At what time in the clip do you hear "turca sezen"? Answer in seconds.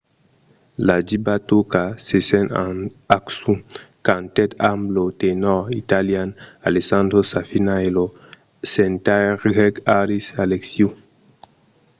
1.49-2.47